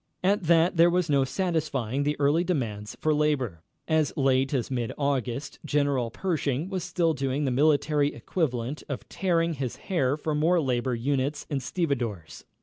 At 0.23 0.45
that 0.45 0.77
there 0.77 0.89
was 0.89 1.11
no 1.11 1.23
satisfying 1.23 2.01
the 2.01 2.19
early 2.19 2.43
demands 2.43 2.97
for 2.99 3.13
labor. 3.13 3.61
As 3.87 4.11
late 4.17 4.51
as 4.51 4.71
mid 4.71 4.91
August 4.97 5.59
General 5.63 6.09
Pershing 6.09 6.69
was 6.71 6.83
still 6.83 7.13
doing 7.13 7.45
the 7.45 7.51
military 7.51 8.11
equivalent 8.11 8.81
of 8.89 9.07
tearing 9.09 9.53
his 9.53 9.75
hair 9.75 10.17
for 10.17 10.33
more 10.33 10.59
labor 10.59 10.95
units 10.95 11.45
and 11.51 11.61
stevedores. 11.61 12.45